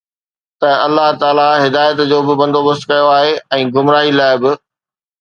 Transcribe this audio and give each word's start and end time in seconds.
ته 0.59 0.69
الله 0.85 1.09
تعاليٰ 1.21 1.51
هدايت 1.65 1.97
جو 2.09 2.19
به 2.27 2.33
بندوبست 2.39 2.83
ڪيو 2.91 3.07
آهي 3.17 3.33
۽ 3.55 3.63
گمراهي 3.79 4.11
لاءِ 4.21 4.33
به 4.43 4.53